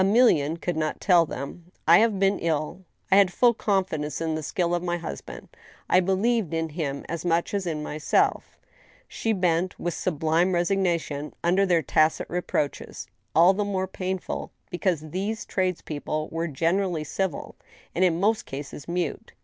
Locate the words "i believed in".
5.87-6.69